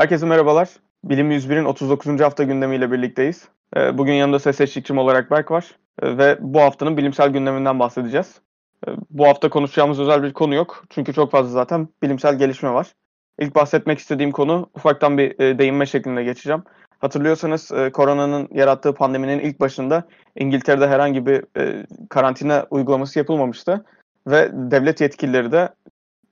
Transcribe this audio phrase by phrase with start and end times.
[0.00, 0.68] Herkese merhabalar.
[1.04, 2.20] Bilim 101'in 39.
[2.20, 3.48] hafta gündemiyle birlikteyiz.
[3.76, 8.40] Ee, bugün yanımda ses eşlikçim olarak Berk var ee, ve bu haftanın bilimsel gündeminden bahsedeceğiz.
[8.88, 12.92] Ee, bu hafta konuşacağımız özel bir konu yok çünkü çok fazla zaten bilimsel gelişme var.
[13.38, 16.62] İlk bahsetmek istediğim konu ufaktan bir e, değinme şeklinde geçeceğim.
[16.98, 23.84] Hatırlıyorsanız e, koronanın yarattığı pandeminin ilk başında İngiltere'de herhangi bir e, karantina uygulaması yapılmamıştı
[24.26, 25.68] ve devlet yetkilileri de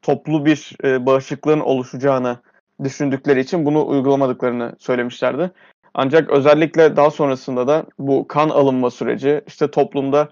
[0.03, 0.77] toplu bir
[1.07, 2.39] bağışıklığın oluşacağını
[2.85, 5.51] düşündükleri için bunu uygulamadıklarını söylemişlerdi.
[5.95, 10.29] Ancak özellikle daha sonrasında da bu kan alınma süreci, işte toplumda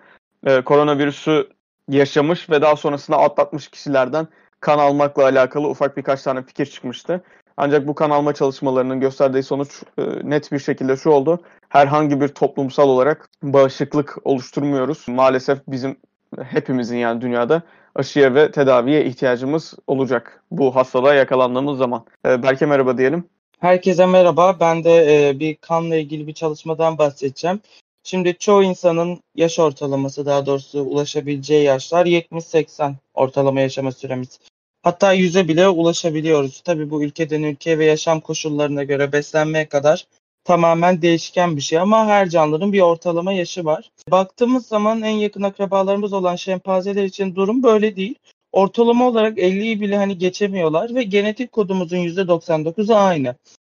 [0.46, 1.48] e, koronavirüsü
[1.88, 4.28] yaşamış ve daha sonrasında atlatmış kişilerden
[4.60, 7.22] kan almakla alakalı ufak birkaç tane fikir çıkmıştı.
[7.56, 11.40] Ancak bu kan alma çalışmalarının gösterdiği sonuç e, net bir şekilde şu oldu.
[11.68, 15.08] Herhangi bir toplumsal olarak bağışıklık oluşturmuyoruz.
[15.08, 15.96] Maalesef bizim
[16.42, 17.62] hepimizin yani dünyada
[17.96, 22.04] aşıya ve tedaviye ihtiyacımız olacak bu hastalığa yakalandığımız zaman.
[22.26, 23.24] E, Berke merhaba diyelim.
[23.60, 24.56] Herkese merhaba.
[24.60, 27.60] Ben de e, bir kanla ilgili bir çalışmadan bahsedeceğim.
[28.04, 34.40] Şimdi çoğu insanın yaş ortalaması daha doğrusu ulaşabileceği yaşlar 70-80 ortalama yaşama süremiz.
[34.82, 36.60] Hatta 100'e bile ulaşabiliyoruz.
[36.60, 40.06] Tabii bu ülkeden ülkeye ve yaşam koşullarına göre beslenmeye kadar
[40.46, 43.90] tamamen değişken bir şey ama her canlının bir ortalama yaşı var.
[44.10, 48.14] Baktığımız zaman en yakın akrabalarımız olan şempanzeler için durum böyle değil.
[48.52, 53.34] Ortalama olarak 50'yi bile hani geçemiyorlar ve genetik kodumuzun %99'u aynı.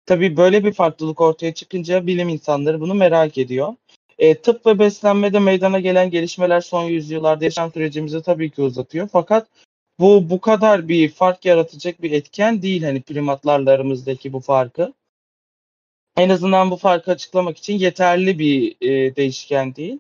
[0.06, 3.74] Tabii böyle bir farklılık ortaya çıkınca bilim insanları bunu merak ediyor.
[4.18, 9.08] E, tıp ve beslenmede meydana gelen gelişmeler son yüzyıllarda yaşam sürecimizi tabii ki uzatıyor.
[9.12, 9.46] Fakat
[10.00, 14.92] bu bu kadar bir fark yaratacak bir etken değil hani primatlarla aramızdaki bu farkı
[16.18, 19.98] en azından bu farkı açıklamak için yeterli bir e, değişken değil.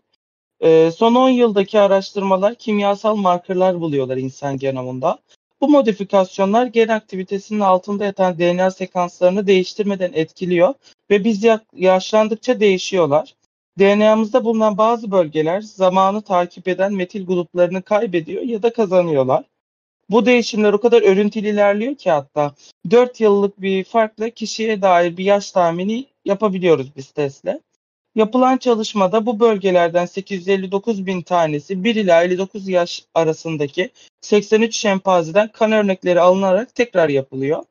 [0.60, 5.18] E, son 10 yıldaki araştırmalar kimyasal markerlar buluyorlar insan genomunda.
[5.60, 10.74] Bu modifikasyonlar gen aktivitesinin altında yatan DNA sekanslarını değiştirmeden etkiliyor
[11.10, 11.44] ve biz
[11.76, 13.34] yaşlandıkça değişiyorlar.
[13.78, 19.44] DNA'mızda bulunan bazı bölgeler zamanı takip eden metil gruplarını kaybediyor ya da kazanıyorlar.
[20.10, 22.54] Bu değişimler o kadar örüntülü ilerliyor ki hatta
[22.90, 27.60] 4 yıllık bir farkla kişiye dair bir yaş tahmini yapabiliyoruz biz testle.
[28.14, 35.72] Yapılan çalışmada bu bölgelerden 859 bin tanesi 1 ila 59 yaş arasındaki 83 şempanzeden kan
[35.72, 37.62] örnekleri alınarak tekrar yapılıyor.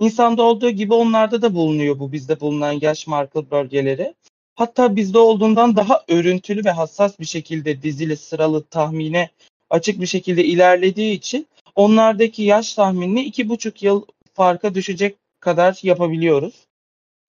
[0.00, 4.14] İnsanda olduğu gibi onlarda da bulunuyor bu bizde bulunan yaş marker bölgeleri.
[4.54, 9.30] Hatta bizde olduğundan daha örüntülü ve hassas bir şekilde dizili sıralı tahmine
[9.70, 11.46] açık bir şekilde ilerlediği için
[11.78, 14.02] onlardaki yaş tahminini iki buçuk yıl
[14.34, 16.66] farka düşecek kadar yapabiliyoruz.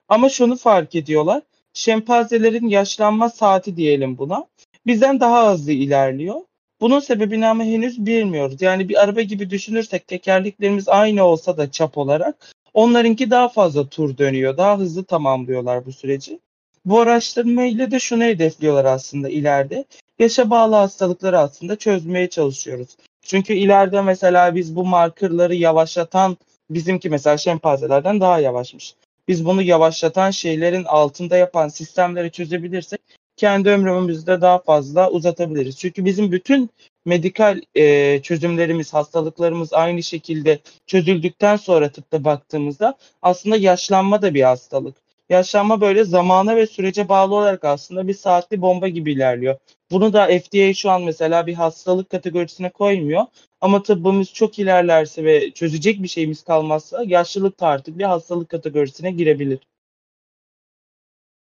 [0.08, 1.42] Ama şunu fark ediyorlar.
[1.74, 4.46] Şempanzelerin yaşlanma saati diyelim buna.
[4.86, 6.40] Bizden daha hızlı ilerliyor.
[6.80, 8.62] Bunun sebebini ama henüz bilmiyoruz.
[8.62, 14.18] Yani bir araba gibi düşünürsek tekerleklerimiz aynı olsa da çap olarak onlarınki daha fazla tur
[14.18, 14.56] dönüyor.
[14.56, 16.40] Daha hızlı tamamlıyorlar bu süreci.
[16.84, 19.84] Bu araştırma ile de şunu hedefliyorlar aslında ileride.
[20.18, 22.96] Yaşa bağlı hastalıkları aslında çözmeye çalışıyoruz.
[23.22, 26.36] Çünkü ileride mesela biz bu markerları yavaşlatan
[26.70, 28.94] bizimki mesela şempanzelerden daha yavaşmış.
[29.28, 33.00] Biz bunu yavaşlatan şeylerin altında yapan sistemleri çözebilirsek
[33.36, 35.78] kendi ömrümüzü de daha fazla uzatabiliriz.
[35.78, 36.70] Çünkü bizim bütün
[37.04, 44.96] medikal e, çözümlerimiz, hastalıklarımız aynı şekilde çözüldükten sonra tıpta baktığımızda aslında yaşlanma da bir hastalık.
[45.28, 49.56] Yaşlanma böyle zamana ve sürece bağlı olarak aslında bir saatli bomba gibi ilerliyor.
[49.90, 53.24] Bunu da FDA şu an mesela bir hastalık kategorisine koymuyor.
[53.60, 59.10] Ama tıbbımız çok ilerlerse ve çözecek bir şeyimiz kalmazsa yaşlılık da artık bir hastalık kategorisine
[59.10, 59.58] girebilir.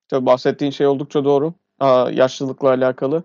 [0.08, 1.54] Tabii bahsettiğin şey oldukça doğru.
[1.80, 3.22] Aa, yaşlılıkla alakalı.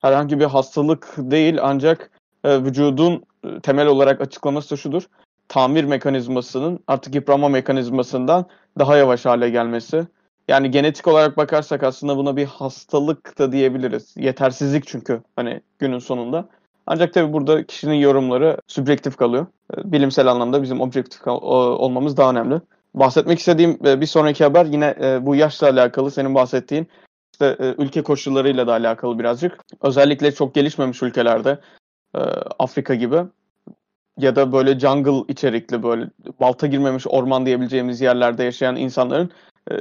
[0.00, 2.10] Herhangi bir hastalık değil ancak
[2.44, 5.08] e, vücudun e, temel olarak açıklaması da şudur.
[5.48, 8.46] Tamir mekanizmasının artık yıpranma mekanizmasından
[8.78, 10.06] daha yavaş hale gelmesi.
[10.48, 14.14] Yani genetik olarak bakarsak aslında buna bir hastalık da diyebiliriz.
[14.16, 16.48] Yetersizlik çünkü hani günün sonunda.
[16.86, 19.46] Ancak tabii burada kişinin yorumları subjektif kalıyor.
[19.76, 22.60] Ee, bilimsel anlamda bizim objektif olmamız daha önemli.
[22.94, 26.88] Bahsetmek istediğim e, bir sonraki haber yine e, bu yaşla alakalı senin bahsettiğin
[27.32, 29.64] işte e, ülke koşullarıyla da alakalı birazcık.
[29.82, 31.58] Özellikle çok gelişmemiş ülkelerde
[32.58, 33.16] Afrika gibi
[34.18, 36.10] ya da böyle jungle içerikli böyle
[36.40, 39.30] balta girmemiş orman diyebileceğimiz yerlerde yaşayan insanların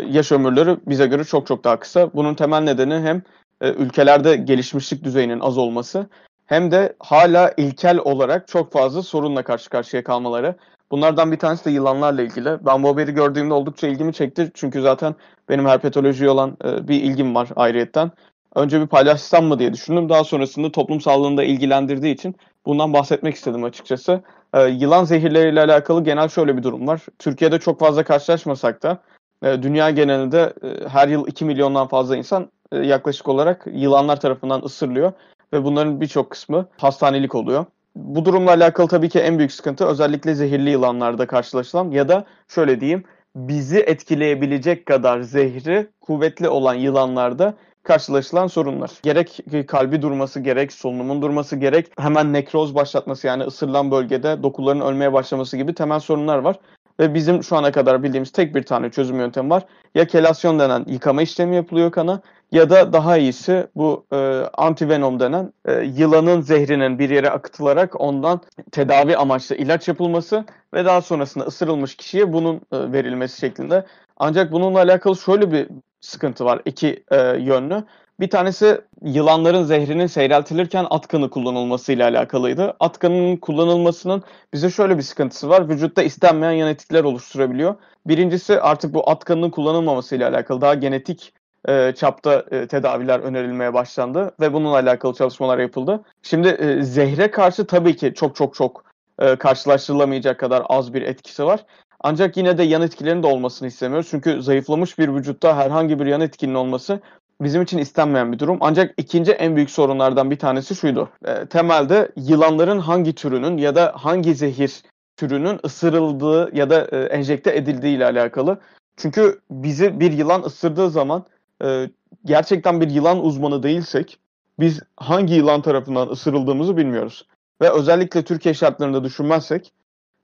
[0.10, 2.14] yaş ömürleri bize göre çok çok daha kısa.
[2.14, 3.22] Bunun temel nedeni hem
[3.62, 6.08] ülkelerde gelişmişlik düzeyinin az olması
[6.46, 10.56] hem de hala ilkel olarak çok fazla sorunla karşı karşıya kalmaları.
[10.92, 12.66] Bunlardan bir tanesi de yılanlarla ilgili.
[12.66, 14.52] Ben bu haberi gördüğümde oldukça ilgimi çekti.
[14.54, 15.16] Çünkü zaten
[15.50, 18.12] benim herpetolojiye olan e, bir ilgim var ayrıyetten.
[18.56, 20.10] önce bir paylaşsam mı diye düşündüm.
[20.10, 22.36] Daha sonrasında toplum sağlığında ilgilendirdiği için
[22.66, 24.22] bundan bahsetmek istedim açıkçası.
[24.54, 27.02] E, yılan zehirleriyle alakalı genel şöyle bir durum var.
[27.20, 32.52] Türkiye'de çok fazla karşılaşmasak da e, dünya genelinde e, her yıl 2 milyondan fazla insan
[32.72, 35.14] e, yaklaşık olarak yılanlar tarafından ısırılıyor
[35.54, 37.66] ve bunların birçok kısmı hastanelik oluyor.
[37.96, 42.82] Bu durumla alakalı tabii ki en büyük sıkıntı özellikle zehirli yılanlarda karşılaşılan ya da şöyle
[42.82, 43.04] diyeyim
[43.36, 47.54] bizi etkileyebilecek kadar zehri kuvvetli olan yılanlarda
[47.84, 48.92] karşılaşılan sorunlar.
[49.04, 55.14] Gerek kalbi durması, gerek solunumun durması, gerek hemen nekroz başlatması yani ısırılan bölgede dokuların ölmeye
[55.14, 56.56] başlaması gibi temel sorunlar var.
[57.00, 59.64] Ve bizim şu ana kadar bildiğimiz tek bir tane çözüm yöntemi var.
[59.96, 62.22] Ya kelasyon denen yıkama işlemi yapılıyor kana
[62.52, 64.16] ya da daha iyisi bu e,
[64.54, 71.02] antivenom denen e, yılanın zehrinin bir yere akıtılarak ondan tedavi amaçlı ilaç yapılması ve daha
[71.02, 73.86] sonrasında ısırılmış kişiye bunun e, verilmesi şeklinde.
[74.18, 75.68] Ancak bununla alakalı şöyle bir
[76.02, 77.84] sıkıntı var iki e, yönlü.
[78.20, 82.76] Bir tanesi yılanların zehrinin seyreltilirken at kanı kullanılmasıyla alakalıydı.
[82.80, 84.24] At kanının kullanılmasının
[84.54, 85.70] bize şöyle bir sıkıntısı var.
[85.70, 87.76] Vücutta istenmeyen yan etkiler oluşturabiliyor.
[88.08, 91.34] Birincisi artık bu at kanının kullanılmamasıyla alakalı daha genetik
[91.68, 96.04] e, çapta e, tedaviler önerilmeye başlandı ve bununla alakalı çalışmalar yapıldı.
[96.22, 98.84] Şimdi e, zehre karşı tabii ki çok çok çok
[99.20, 101.66] e, karşılaştırılamayacak kadar az bir etkisi var.
[102.00, 104.08] Ancak yine de yan etkilerinin de olmasını istemiyoruz.
[104.12, 107.00] Çünkü zayıflamış bir vücutta herhangi bir yan etkinin olması
[107.42, 108.58] bizim için istenmeyen bir durum.
[108.62, 111.10] Ancak ikinci en büyük sorunlardan bir tanesi şuydu.
[111.26, 114.84] E, temelde yılanların hangi türünün ya da hangi zehir
[115.18, 118.60] türünün ısırıldığı ya da e, enjekte edildiği ile alakalı.
[118.98, 121.26] Çünkü bizi bir yılan ısırdığı zaman
[121.64, 121.90] e,
[122.26, 124.20] gerçekten bir yılan uzmanı değilsek
[124.60, 127.28] biz hangi yılan tarafından ısırıldığımızı bilmiyoruz.
[127.62, 129.74] Ve özellikle Türkiye şartlarında düşünmezsek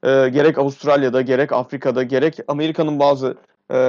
[0.03, 3.37] gerek Avustralya'da gerek Afrika'da gerek Amerika'nın bazı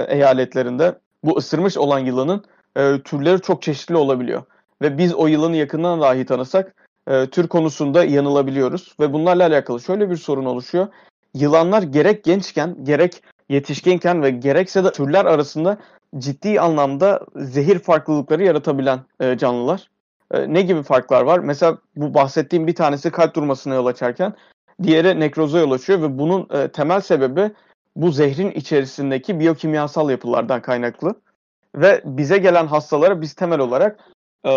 [0.09, 2.45] eyaletlerinde bu ısırmış olan yılanın
[2.77, 4.43] e, türleri çok çeşitli olabiliyor.
[4.83, 6.75] Ve biz o yılanı yakından dahi tanısak
[7.09, 8.95] e, tür konusunda yanılabiliyoruz.
[9.01, 10.89] Ve bunlarla alakalı şöyle bir sorun oluşuyor.
[11.35, 15.79] Yılanlar gerek gençken gerek yetişkinken ve gerekse de türler arasında
[16.19, 19.91] ciddi anlamda zehir farklılıkları yaratabilen e, canlılar.
[20.31, 21.39] E, ne gibi farklar var?
[21.39, 24.35] Mesela bu bahsettiğim bir tanesi kalp durmasına yol açarken
[24.83, 27.51] diğeri nekroza yol açıyor ve bunun e, temel sebebi
[27.97, 31.15] bu zehrin içerisindeki biyokimyasal yapılardan kaynaklı.
[31.75, 34.01] Ve bize gelen hastalara biz temel olarak
[34.47, 34.51] e,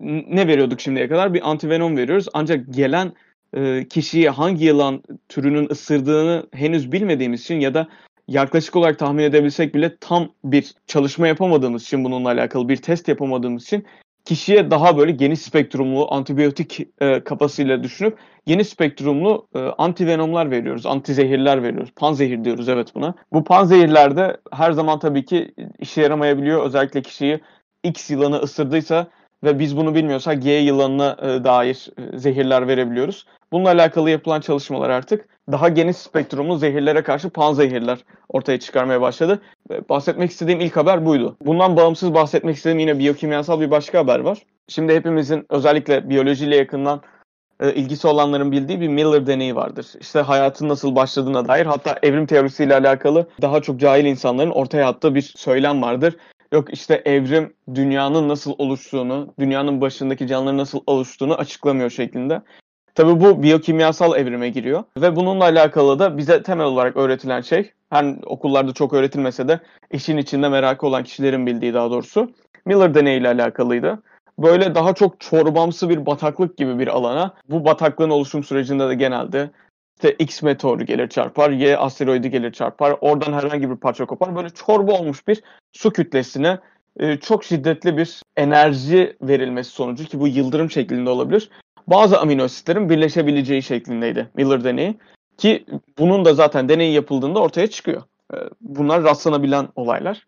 [0.00, 1.34] ne veriyorduk şimdiye kadar?
[1.34, 2.28] Bir antivenom veriyoruz.
[2.34, 3.12] Ancak gelen
[3.56, 7.88] e, kişiyi hangi yılan türünün ısırdığını henüz bilmediğimiz için ya da
[8.28, 13.62] yaklaşık olarak tahmin edebilsek bile tam bir çalışma yapamadığımız için bununla alakalı bir test yapamadığımız
[13.62, 13.86] için
[14.26, 21.62] kişiye daha böyle geniş spektrumlu antibiyotik e, kapasıyla düşünüp geniş spektrumlu e, antivenomlar veriyoruz, antizehirler
[21.62, 21.90] veriyoruz.
[21.96, 23.14] Panzehir diyoruz evet buna.
[23.32, 26.66] Bu panzehirlerde her zaman tabii ki işe yaramayabiliyor.
[26.66, 27.40] Özellikle kişiyi
[27.82, 29.06] X yılanı ısırdıysa
[29.44, 33.26] ve biz bunu bilmiyorsak G yılanına e, dair e, zehirler verebiliyoruz.
[33.52, 37.98] Bununla alakalı yapılan çalışmalar artık daha geniş spektrumlu zehirlere karşı panzehirler
[38.28, 39.42] ortaya çıkarmaya başladı.
[39.88, 41.36] Bahsetmek istediğim ilk haber buydu.
[41.40, 44.38] Bundan bağımsız bahsetmek istediğim yine biyokimyasal bir başka haber var.
[44.68, 47.02] Şimdi hepimizin özellikle biyolojiyle yakından
[47.60, 49.86] e, ilgisi olanların bildiği bir Miller deneyi vardır.
[50.00, 55.14] İşte hayatın nasıl başladığına dair hatta evrim teorisiyle alakalı daha çok cahil insanların ortaya attığı
[55.14, 56.16] bir söylem vardır.
[56.56, 62.42] Yok işte evrim dünyanın nasıl oluştuğunu, dünyanın başındaki canlıların nasıl oluştuğunu açıklamıyor şeklinde.
[62.94, 68.16] Tabii bu biyokimyasal evrime giriyor ve bununla alakalı da bize temel olarak öğretilen şey, her
[68.26, 69.60] okullarda çok öğretilmese de
[69.92, 72.30] işin içinde merakı olan kişilerin bildiği daha doğrusu
[72.64, 74.02] Miller deneyi ile alakalıydı.
[74.38, 79.50] Böyle daha çok çorbamsı bir bataklık gibi bir alana, bu bataklığın oluşum sürecinde de genelde
[79.96, 84.36] işte X meteoru gelir çarpar, Y asteroidi gelir çarpar, oradan herhangi bir parça kopar.
[84.36, 86.58] Böyle çorba olmuş bir su kütlesine
[87.00, 91.50] e, çok şiddetli bir enerji verilmesi sonucu ki bu yıldırım şeklinde olabilir
[91.86, 94.98] bazı amino asitlerin birleşebileceği şeklindeydi Miller deneyi.
[95.38, 95.66] Ki
[95.98, 98.02] bunun da zaten deneyi yapıldığında ortaya çıkıyor.
[98.34, 100.26] Ee, bunlar rastlanabilen olaylar.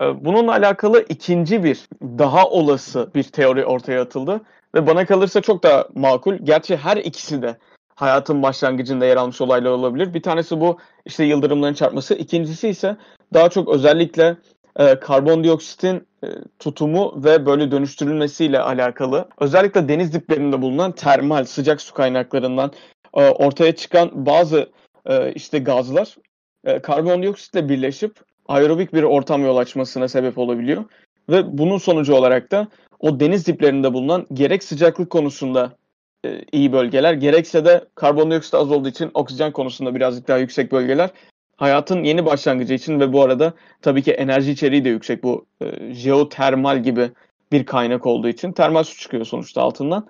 [0.00, 4.40] Ee, bununla alakalı ikinci bir daha olası bir teori ortaya atıldı.
[4.74, 6.34] Ve bana kalırsa çok da makul.
[6.34, 7.58] Gerçi her ikisi de
[7.98, 10.14] hayatın başlangıcında yer almış olaylar olabilir.
[10.14, 12.14] Bir tanesi bu işte yıldırımların çarpması.
[12.14, 12.96] İkincisi ise
[13.34, 14.36] daha çok özellikle
[14.76, 16.28] e, karbondioksitin e,
[16.58, 19.28] tutumu ve böyle dönüştürülmesiyle alakalı.
[19.40, 22.72] Özellikle deniz diplerinde bulunan termal sıcak su kaynaklarından
[23.14, 24.70] e, ortaya çıkan bazı
[25.06, 26.16] e, işte gazlar
[26.64, 28.16] e, karbondioksitle birleşip
[28.48, 30.84] aerobik bir ortam yol açmasına sebep olabiliyor.
[31.28, 32.68] Ve bunun sonucu olarak da
[33.00, 35.77] o deniz diplerinde bulunan gerek sıcaklık konusunda
[36.24, 41.10] e, iyi bölgeler gerekse de karbondioksit az olduğu için oksijen konusunda birazcık daha yüksek bölgeler
[41.56, 45.94] hayatın yeni başlangıcı için ve bu arada tabii ki enerji içeriği de yüksek bu e,
[45.94, 47.10] jeotermal gibi
[47.52, 50.06] bir kaynak olduğu için termal su çıkıyor sonuçta altından.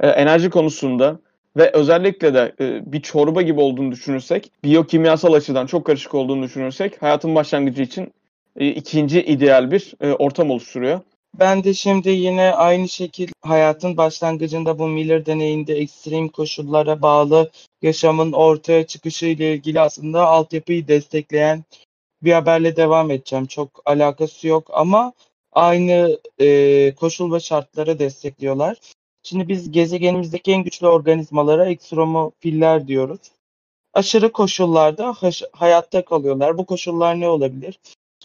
[0.00, 1.18] E, enerji konusunda
[1.56, 7.02] ve özellikle de e, bir çorba gibi olduğunu düşünürsek, biyokimyasal açıdan çok karışık olduğunu düşünürsek
[7.02, 8.12] hayatın başlangıcı için
[8.56, 11.00] e, ikinci ideal bir e, ortam oluşturuyor.
[11.38, 17.50] Ben de şimdi yine aynı şekilde hayatın başlangıcında bu Miller deneyinde ekstrem koşullara bağlı
[17.82, 21.64] yaşamın ortaya çıkışı ile ilgili aslında altyapıyı destekleyen
[22.22, 23.46] bir haberle devam edeceğim.
[23.46, 25.12] Çok alakası yok ama
[25.52, 28.76] aynı e, koşul ve şartları destekliyorlar.
[29.22, 33.20] Şimdi biz gezegenimizdeki en güçlü organizmalara ekstremofiller diyoruz.
[33.94, 35.14] Aşırı koşullarda
[35.52, 36.58] hayatta kalıyorlar.
[36.58, 37.78] Bu koşullar ne olabilir?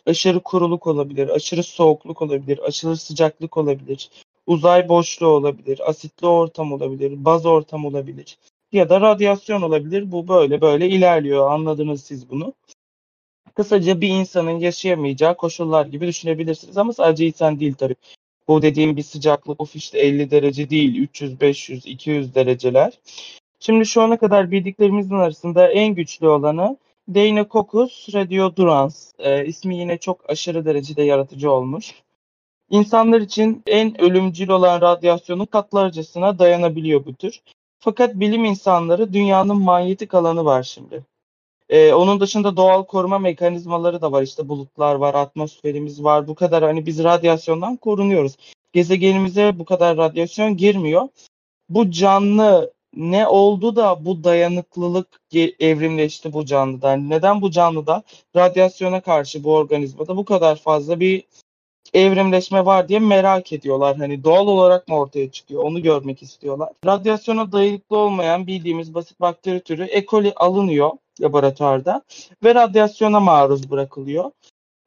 [0.07, 4.09] Aşırı kuruluk olabilir, aşırı soğukluk olabilir, aşırı sıcaklık olabilir,
[4.45, 8.37] uzay boşluğu olabilir, asitli ortam olabilir, baz ortam olabilir
[8.71, 10.11] ya da radyasyon olabilir.
[10.11, 11.51] Bu böyle böyle ilerliyor.
[11.51, 12.53] Anladınız siz bunu.
[13.55, 17.95] Kısaca bir insanın yaşayamayacağı koşullar gibi düşünebilirsiniz ama sadece insan değil tabii.
[18.47, 22.99] Bu dediğim bir sıcaklık of işte 50 derece değil 300, 500, 200 dereceler.
[23.59, 29.13] Şimdi şu ana kadar bildiklerimizin arasında en güçlü olanı Deinococcus radiodurans.
[29.19, 31.95] E, ismi yine çok aşırı derecede yaratıcı olmuş.
[32.69, 37.41] İnsanlar için en ölümcül olan radyasyonun katlarcasına dayanabiliyor bu tür.
[37.79, 41.05] Fakat bilim insanları dünyanın manyetik alanı var şimdi.
[41.69, 44.23] Ee, onun dışında doğal koruma mekanizmaları da var.
[44.23, 46.27] İşte bulutlar var, atmosferimiz var.
[46.27, 48.35] Bu kadar hani biz radyasyondan korunuyoruz.
[48.73, 51.07] Gezegenimize bu kadar radyasyon girmiyor.
[51.69, 55.07] Bu canlı ne oldu da bu dayanıklılık
[55.59, 56.93] evrimleşti bu canlıda?
[56.93, 58.03] Neden bu canlıda
[58.35, 61.23] radyasyona karşı bu organizmada bu kadar fazla bir
[61.93, 63.97] evrimleşme var diye merak ediyorlar.
[63.97, 66.69] Hani doğal olarak mı ortaya çıkıyor onu görmek istiyorlar.
[66.85, 70.05] Radyasyona dayanıklı olmayan bildiğimiz basit bakteri türü E.
[70.05, 72.01] coli alınıyor laboratuvarda
[72.43, 74.31] ve radyasyona maruz bırakılıyor.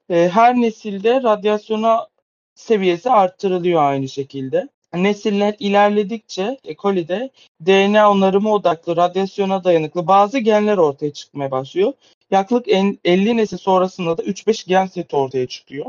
[0.09, 2.07] Her nesilde radyasyona
[2.55, 4.69] seviyesi arttırılıyor aynı şekilde.
[4.94, 6.76] Nesiller ilerledikçe E.
[6.76, 7.30] coli'de
[7.66, 11.92] DNA onarımı odaklı, radyasyona dayanıklı bazı genler ortaya çıkmaya başlıyor.
[12.30, 12.68] Yaklaşık
[13.04, 15.87] 50 nesil sonrasında da 3-5 gen seti ortaya çıkıyor.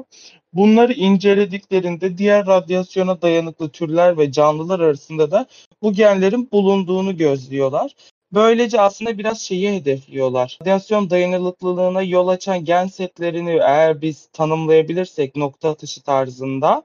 [0.54, 5.46] Bunları incelediklerinde diğer radyasyona dayanıklı türler ve canlılar arasında da
[5.82, 7.96] bu genlerin bulunduğunu gözlüyorlar.
[8.34, 10.58] Böylece aslında biraz şeyi hedefliyorlar.
[10.62, 16.84] Radyasyon dayanıklılığına yol açan gen setlerini eğer biz tanımlayabilirsek nokta atışı tarzında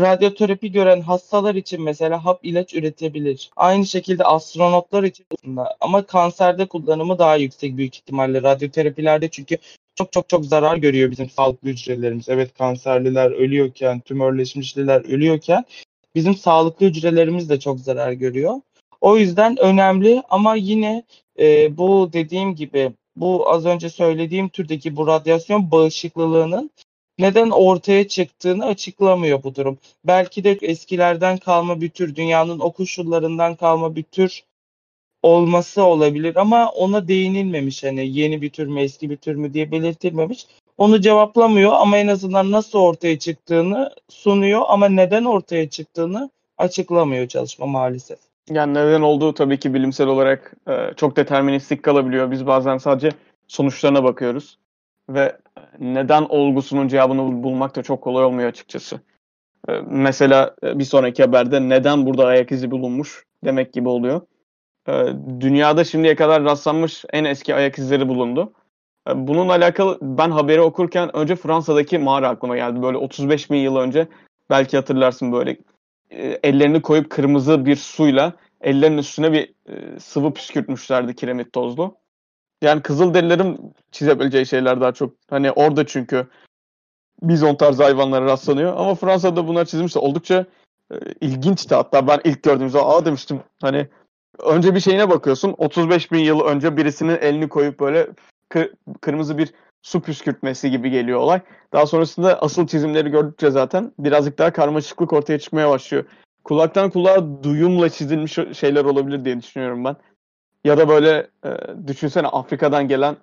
[0.00, 3.50] radyoterapi gören hastalar için mesela hap ilaç üretebilir.
[3.56, 5.26] Aynı şekilde astronotlar için
[5.80, 9.58] ama kanserde kullanımı daha yüksek büyük ihtimalle radyoterapilerde çünkü
[9.94, 12.28] çok çok çok zarar görüyor bizim sağlıklı hücrelerimiz.
[12.28, 15.64] Evet kanserliler ölüyorken, tümörleşmişliler ölüyorken
[16.14, 18.54] bizim sağlıklı hücrelerimiz de çok zarar görüyor.
[19.00, 21.04] O yüzden önemli ama yine
[21.38, 26.70] e, bu dediğim gibi bu az önce söylediğim türdeki bu radyasyon bağışıklılığının
[27.18, 29.78] neden ortaya çıktığını açıklamıyor bu durum.
[30.04, 34.42] Belki de eskilerden kalma bir tür, dünyanın o koşullarından kalma bir tür
[35.22, 39.70] olması olabilir ama ona değinilmemiş hani yeni bir tür mü eski bir tür mü diye
[39.70, 40.46] belirtilmemiş.
[40.78, 47.66] Onu cevaplamıyor ama en azından nasıl ortaya çıktığını sunuyor ama neden ortaya çıktığını açıklamıyor çalışma
[47.66, 48.18] maalesef.
[48.50, 52.30] Yani neden olduğu tabii ki bilimsel olarak e, çok deterministik kalabiliyor.
[52.30, 53.10] Biz bazen sadece
[53.46, 54.58] sonuçlarına bakıyoruz
[55.08, 55.36] ve
[55.80, 59.00] neden olgusunun cevabını bulmak da çok kolay olmuyor açıkçası.
[59.68, 64.20] E, mesela e, bir sonraki haberde neden burada ayak izi bulunmuş demek gibi oluyor.
[64.88, 64.92] E,
[65.40, 68.52] dünyada şimdiye kadar rastlanmış en eski ayak izleri bulundu.
[69.08, 72.82] E, bununla alakalı ben haberi okurken önce Fransa'daki mağara aklıma geldi.
[72.82, 74.08] Böyle 35 bin yıl önce
[74.50, 75.56] belki hatırlarsın böyle
[76.10, 81.96] e, ellerini koyup kırmızı bir suyla ellerinin üstüne bir e, sıvı püskürtmüşlerdi kiremit tozlu.
[82.62, 85.14] Yani Kızılderililerin çizebileceği şeyler daha çok.
[85.30, 86.26] Hani orada çünkü
[87.22, 88.76] bizon tarzı hayvanlara rastlanıyor.
[88.76, 90.46] Ama Fransa'da bunlar çizilmişse oldukça
[90.92, 91.74] e, ilginçti.
[91.74, 93.88] Hatta ben ilk gördüğümüzde aa demiştim hani
[94.38, 95.54] önce bir şeyine bakıyorsun.
[95.58, 98.08] 35 bin yıl önce birisinin elini koyup böyle
[98.48, 101.40] kır, kırmızı bir su püskürtmesi gibi geliyor olay.
[101.72, 106.04] Daha sonrasında asıl çizimleri gördükçe zaten birazcık daha karmaşıklık ortaya çıkmaya başlıyor.
[106.44, 109.96] Kulaktan kulağa duyumla çizilmiş şeyler olabilir diye düşünüyorum ben.
[110.64, 111.50] Ya da böyle e,
[111.86, 113.16] düşünsene Afrika'dan gelen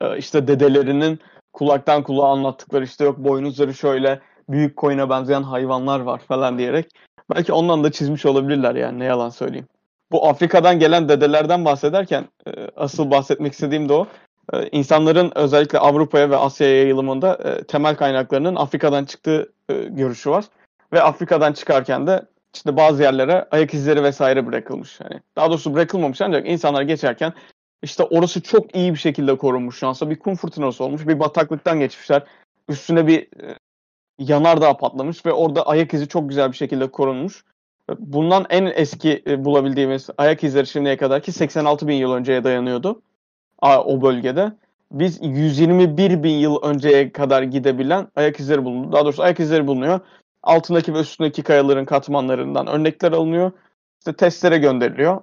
[0.00, 1.20] e, işte dedelerinin
[1.52, 6.86] kulaktan kulağa anlattıkları işte yok boynuzları şöyle büyük koyuna benzeyen hayvanlar var falan diyerek.
[7.34, 9.66] Belki ondan da çizmiş olabilirler yani ne yalan söyleyeyim.
[10.12, 14.06] Bu Afrika'dan gelen dedelerden bahsederken e, asıl bahsetmek istediğim de o.
[14.52, 20.44] E, insanların özellikle Avrupa'ya ve Asya'ya yayılımında e, temel kaynaklarının Afrika'dan çıktığı e, görüşü var.
[20.92, 22.22] Ve Afrika'dan çıkarken de
[22.56, 25.00] işte bazı yerlere ayak izleri vesaire bırakılmış.
[25.00, 27.32] Yani daha doğrusu bırakılmamış ancak insanlar geçerken
[27.82, 30.10] işte orası çok iyi bir şekilde korunmuş şansa.
[30.10, 31.06] Bir kum fırtınası olmuş.
[31.06, 32.22] Bir bataklıktan geçmişler.
[32.68, 33.28] Üstüne bir
[34.18, 37.44] yanardağ patlamış ve orada ayak izi çok güzel bir şekilde korunmuş.
[37.98, 43.02] Bundan en eski e, bulabildiğimiz ayak izleri şimdiye kadar ki 86 bin yıl önceye dayanıyordu
[43.62, 44.52] o bölgede.
[44.92, 48.92] Biz 121 bin yıl önceye kadar gidebilen ayak izleri bulundu.
[48.92, 50.00] Daha doğrusu ayak izleri bulunuyor.
[50.46, 53.52] Altındaki ve üstündeki kayaların katmanlarından örnekler alınıyor.
[53.98, 55.20] İşte testlere gönderiliyor.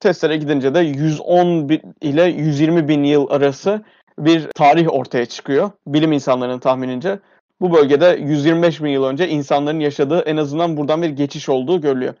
[0.00, 3.84] Testlere gidince de 110 bin ile 120 bin yıl arası
[4.18, 5.70] bir tarih ortaya çıkıyor.
[5.86, 7.18] Bilim insanlarının tahminince.
[7.60, 12.14] Bu bölgede 125 bin yıl önce insanların yaşadığı en azından buradan bir geçiş olduğu görülüyor.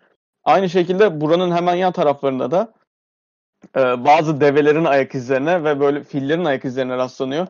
[0.44, 2.72] Aynı şekilde buranın hemen yan taraflarında da
[3.76, 7.46] e, bazı develerin ayak izlerine ve böyle fillerin ayak izlerine rastlanıyor.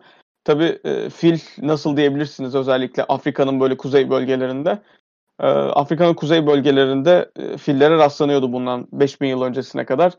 [0.48, 4.78] Tabii e, fil nasıl diyebilirsiniz özellikle Afrika'nın böyle kuzey bölgelerinde.
[5.40, 10.12] E, Afrika'nın kuzey bölgelerinde e, fillere rastlanıyordu bundan 5000 yıl öncesine kadar.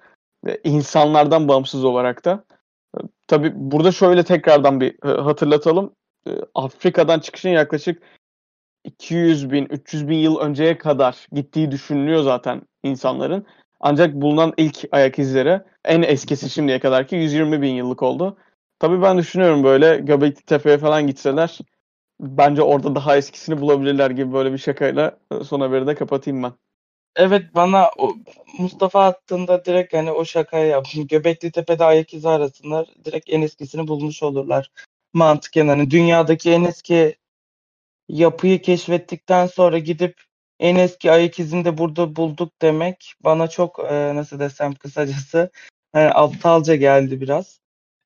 [0.48, 2.44] E, insanlardan bağımsız olarak da.
[2.98, 5.94] E, tabii burada şöyle tekrardan bir e, hatırlatalım.
[6.28, 8.04] E, Afrika'dan çıkışın yaklaşık
[8.84, 13.46] 200 bin, 300 bin yıl önceye kadar gittiği düşünülüyor zaten insanların.
[13.80, 18.38] Ancak bulunan ilk ayak izleri en eskisi şimdiye kadar ki 120 bin yıllık oldu.
[18.80, 21.60] Tabii ben düşünüyorum böyle Göbekli Tepe'ye falan gitseler
[22.20, 26.54] bence orada daha eskisini bulabilirler gibi böyle bir şakayla son haberi de kapatayım ben.
[27.16, 28.16] Evet bana o,
[28.60, 31.08] Mustafa attığında direkt hani o şakayı yaptım.
[31.08, 32.88] Göbekli Tepe'de ayak izi arasınlar.
[33.06, 34.72] Direkt en eskisini bulmuş olurlar.
[35.14, 37.16] Mantıken hani dünyadaki en eski
[38.10, 40.22] yapıyı keşfettikten sonra gidip
[40.60, 45.52] en eski ayak izini de burada bulduk demek bana çok e, nasıl desem kısacası
[45.94, 47.60] e, aptalca geldi biraz.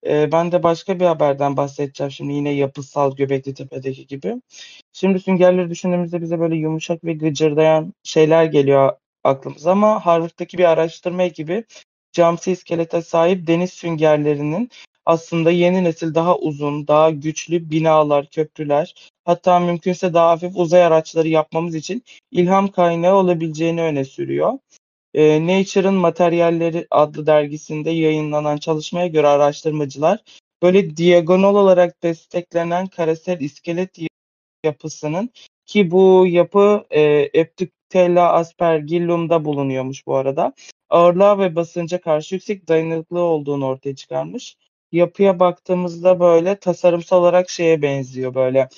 [0.05, 4.41] E, ben de başka bir haberden bahsedeceğim şimdi yine yapısal Göbekli Tepe'deki gibi.
[4.93, 8.91] Şimdi süngerleri düşündüğümüzde bize böyle yumuşak ve gıcırdayan şeyler geliyor
[9.23, 11.63] aklımıza ama Harvard'daki bir araştırma ekibi
[12.11, 14.69] camsi iskelete sahip deniz süngerlerinin
[15.05, 21.27] aslında yeni nesil daha uzun, daha güçlü binalar, köprüler, hatta mümkünse daha hafif uzay araçları
[21.27, 24.53] yapmamız için ilham kaynağı olabileceğini öne sürüyor.
[25.13, 30.19] E, Nature'ın Materyalleri adlı dergisinde yayınlanan çalışmaya göre araştırmacılar
[30.61, 33.97] böyle diagonal olarak desteklenen karesel iskelet
[34.63, 35.29] yapısının
[35.65, 37.01] ki bu yapı e,
[37.33, 40.53] Epictella aspergillum'da bulunuyormuş bu arada.
[40.89, 44.55] Ağırlığa ve basınca karşı yüksek dayanıklı olduğunu ortaya çıkarmış
[44.93, 48.69] yapıya baktığımızda böyle tasarımsal olarak şeye benziyor böyle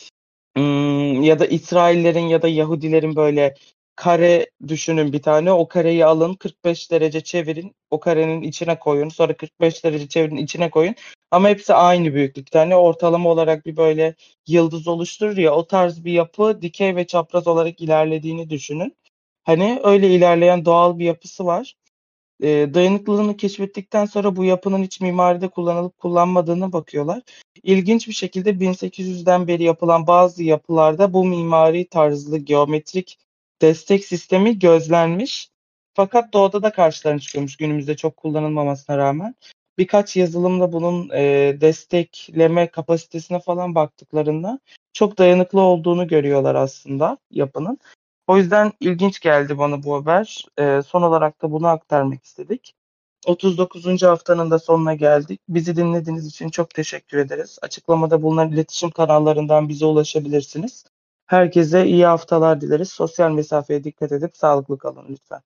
[0.58, 3.56] hmm, ya da İsraillerin ya da Yahudilerin böyle
[3.96, 5.52] kare düşünün bir tane.
[5.52, 9.10] O kareyi alın 45 derece çevirin o karenin içine koyun.
[9.10, 10.96] Sonra 45 derece çevirin içine koyun.
[11.32, 14.16] Ama hepsi aynı büyüklükte hani ortalama olarak bir böyle
[14.48, 18.96] yıldız oluşturur ya o tarz bir yapı dikey ve çapraz olarak ilerlediğini düşünün.
[19.44, 21.76] Hani öyle ilerleyen doğal bir yapısı var.
[22.44, 27.22] E, dayanıklılığını keşfettikten sonra bu yapının iç mimaride kullanılıp kullanmadığına bakıyorlar.
[27.64, 33.20] İlginç bir şekilde 1800'den beri yapılan bazı yapılarda bu mimari tarzlı geometrik
[33.66, 35.50] destek sistemi gözlenmiş.
[35.94, 39.36] Fakat doğada da karşılarına çıkıyormuş günümüzde çok kullanılmamasına rağmen.
[39.78, 41.22] Birkaç yazılımda bunun e,
[41.62, 44.60] destekleme kapasitesine falan baktıklarında
[44.94, 47.80] çok dayanıklı olduğunu görüyorlar aslında yapının.
[48.28, 50.46] O yüzden ilginç geldi bana bu haber.
[50.60, 52.74] E, son olarak da bunu aktarmak istedik.
[53.26, 54.04] 39.
[54.04, 55.42] haftanın da sonuna geldik.
[55.50, 57.60] Bizi dinlediğiniz için çok teşekkür ederiz.
[57.62, 60.86] Açıklamada bulunan iletişim kanallarından bize ulaşabilirsiniz.
[61.26, 62.90] Herkese iyi haftalar dileriz.
[62.92, 65.42] Sosyal mesafeye dikkat edip sağlıklı kalın lütfen.